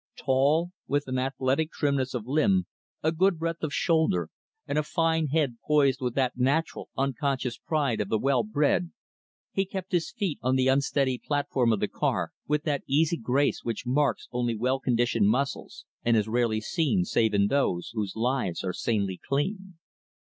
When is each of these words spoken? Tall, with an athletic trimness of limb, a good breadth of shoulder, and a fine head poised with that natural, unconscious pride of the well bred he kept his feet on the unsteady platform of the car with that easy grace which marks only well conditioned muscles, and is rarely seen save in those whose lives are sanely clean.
Tall, 0.17 0.71
with 0.87 1.07
an 1.07 1.19
athletic 1.19 1.69
trimness 1.71 2.15
of 2.15 2.25
limb, 2.25 2.65
a 3.03 3.11
good 3.11 3.37
breadth 3.37 3.61
of 3.61 3.71
shoulder, 3.71 4.31
and 4.65 4.79
a 4.79 4.81
fine 4.81 5.27
head 5.27 5.59
poised 5.67 6.01
with 6.01 6.15
that 6.15 6.35
natural, 6.35 6.89
unconscious 6.97 7.59
pride 7.59 8.01
of 8.01 8.09
the 8.09 8.17
well 8.17 8.41
bred 8.41 8.93
he 9.51 9.63
kept 9.63 9.91
his 9.91 10.11
feet 10.11 10.39
on 10.41 10.55
the 10.55 10.67
unsteady 10.67 11.19
platform 11.23 11.71
of 11.71 11.81
the 11.81 11.87
car 11.87 12.31
with 12.47 12.63
that 12.63 12.81
easy 12.87 13.15
grace 13.15 13.63
which 13.63 13.85
marks 13.85 14.27
only 14.31 14.55
well 14.55 14.79
conditioned 14.79 15.29
muscles, 15.29 15.85
and 16.03 16.17
is 16.17 16.27
rarely 16.27 16.61
seen 16.61 17.05
save 17.05 17.35
in 17.35 17.45
those 17.45 17.91
whose 17.93 18.15
lives 18.15 18.63
are 18.63 18.73
sanely 18.73 19.19
clean. 19.23 19.75